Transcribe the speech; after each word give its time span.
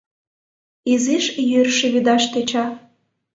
Изиш 0.91 1.25
йӱр 1.49 1.67
шӱведаш 1.77 2.23
тӧча. 2.31 2.65